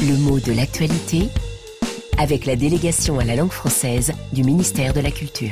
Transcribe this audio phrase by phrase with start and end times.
[0.00, 1.28] Le mot de l'actualité
[2.18, 5.50] avec la délégation à la langue française du ministère de la Culture.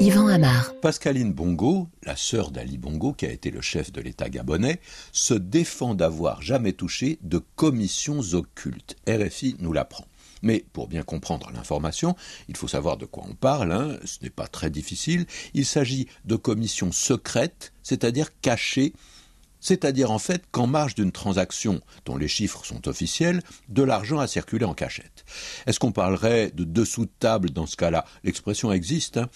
[0.00, 0.74] Yvan Amar.
[0.80, 4.80] Pascaline Bongo, la sœur d'Ali Bongo, qui a été le chef de l'État gabonais,
[5.12, 8.96] se défend d'avoir jamais touché de commissions occultes.
[9.08, 10.06] RFI nous l'apprend.
[10.42, 12.16] Mais pour bien comprendre l'information,
[12.48, 13.96] il faut savoir de quoi on parle, hein.
[14.04, 15.24] ce n'est pas très difficile.
[15.54, 18.92] Il s'agit de commissions secrètes, c'est-à-dire cachées,
[19.64, 24.26] c'est-à-dire en fait qu'en marge d'une transaction dont les chiffres sont officiels, de l'argent a
[24.26, 25.24] circulé en cachette.
[25.66, 28.04] Est-ce qu'on parlerait de dessous de table dans ce cas-là?
[28.24, 29.16] L'expression existe.
[29.16, 29.28] Hein.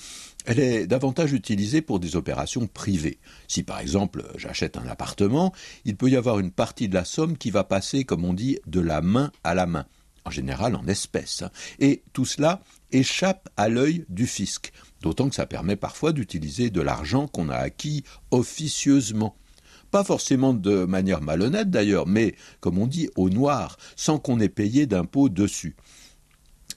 [0.45, 3.19] elle est davantage utilisée pour des opérations privées.
[3.49, 5.55] Si par exemple j'achète un appartement,
[5.87, 8.59] il peut y avoir une partie de la somme qui va passer, comme on dit,
[8.67, 9.87] de la main à la main
[10.27, 11.41] en général en espèces.
[11.41, 11.51] Hein.
[11.79, 12.61] Et tout cela
[12.93, 17.57] échappe à l'œil du fisc, d'autant que ça permet parfois d'utiliser de l'argent qu'on a
[17.57, 19.35] acquis officieusement.
[19.91, 24.49] Pas forcément de manière malhonnête d'ailleurs, mais, comme on dit, au noir, sans qu'on ait
[24.49, 25.77] payé d'impôts dessus.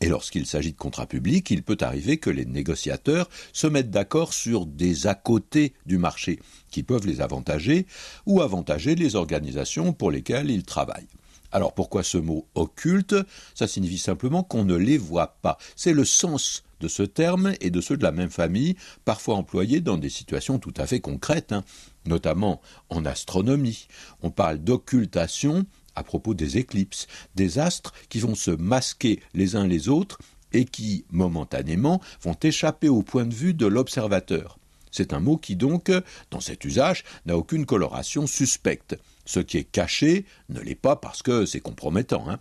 [0.01, 4.33] Et lorsqu'il s'agit de contrats publics, il peut arriver que les négociateurs se mettent d'accord
[4.33, 6.39] sur des à côté du marché,
[6.71, 7.85] qui peuvent les avantager,
[8.25, 11.07] ou avantager les organisations pour lesquelles ils travaillent.
[11.51, 13.15] Alors pourquoi ce mot occulte?
[13.55, 15.57] Ça signifie simplement qu'on ne les voit pas.
[15.75, 19.81] C'est le sens de ce terme et de ceux de la même famille, parfois employés
[19.81, 21.63] dans des situations tout à fait concrètes, hein,
[22.05, 23.87] notamment en astronomie.
[24.23, 29.67] On parle d'occultation à propos des éclipses, des astres qui vont se masquer les uns
[29.67, 30.19] les autres
[30.53, 34.57] et qui, momentanément, vont échapper au point de vue de l'observateur.
[34.91, 35.91] C'est un mot qui donc,
[36.31, 38.97] dans cet usage, n'a aucune coloration suspecte.
[39.25, 42.29] Ce qui est caché ne l'est pas parce que c'est compromettant.
[42.29, 42.39] Hein.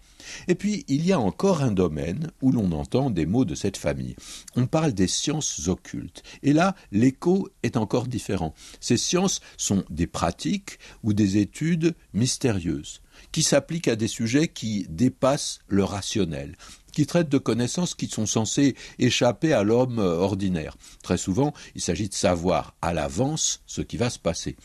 [0.48, 3.76] Et puis, il y a encore un domaine où l'on entend des mots de cette
[3.76, 4.16] famille.
[4.56, 6.22] On parle des sciences occultes.
[6.42, 8.54] Et là, l'écho est encore différent.
[8.80, 13.00] Ces sciences sont des pratiques ou des études mystérieuses
[13.32, 16.56] qui s'appliquent à des sujets qui dépassent le rationnel,
[16.92, 20.76] qui traitent de connaissances qui sont censées échapper à l'homme ordinaire.
[21.02, 24.56] Très souvent, il s'agit de savoir à l'avance ce qui va se passer.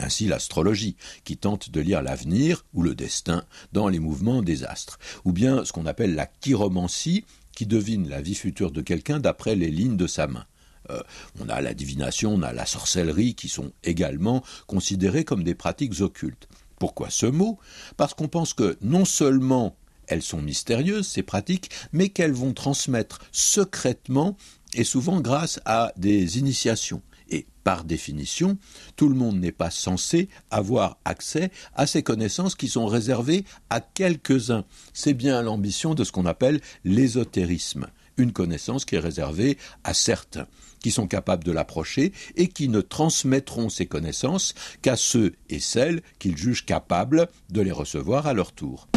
[0.00, 4.98] Ainsi l'astrologie, qui tente de lire l'avenir ou le destin dans les mouvements des astres,
[5.24, 7.24] ou bien ce qu'on appelle la chiromancie,
[7.54, 10.46] qui devine la vie future de quelqu'un d'après les lignes de sa main.
[10.88, 11.02] Euh,
[11.38, 16.00] on a la divination, on a la sorcellerie, qui sont également considérées comme des pratiques
[16.00, 16.48] occultes.
[16.78, 17.58] Pourquoi ce mot?
[17.98, 23.20] Parce qu'on pense que non seulement elles sont mystérieuses, ces pratiques, mais qu'elles vont transmettre
[23.30, 24.36] secrètement
[24.74, 27.02] et souvent grâce à des initiations.
[27.30, 28.58] Et par définition,
[28.96, 33.80] tout le monde n'est pas censé avoir accès à ces connaissances qui sont réservées à
[33.80, 34.64] quelques-uns.
[34.92, 37.86] C'est bien l'ambition de ce qu'on appelle l'ésotérisme,
[38.16, 40.46] une connaissance qui est réservée à certains
[40.80, 46.02] qui sont capables de l'approcher et qui ne transmettront ces connaissances qu'à ceux et celles
[46.18, 48.88] qu'ils jugent capables de les recevoir à leur tour.